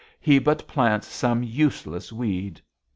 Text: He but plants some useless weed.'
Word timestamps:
He 0.19 0.39
but 0.39 0.65
plants 0.67 1.05
some 1.07 1.43
useless 1.43 2.11
weed.' 2.11 2.59